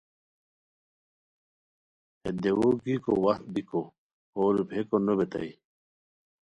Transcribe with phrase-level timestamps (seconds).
[2.21, 3.81] ہے دیوؤ گیکو وخت بیکو
[4.33, 5.51] ہو روپھیکو نوبیتائے